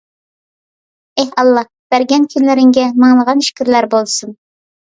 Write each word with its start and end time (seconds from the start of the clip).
ئېھ 1.23 1.29
ئاللاھ، 1.43 1.69
بەرگەن 1.95 2.25
كۈنلىرىڭگە 2.33 2.87
مىڭلىغان 3.05 3.47
شۈكۈرلەر 3.49 3.93
بولسۇن! 3.93 4.35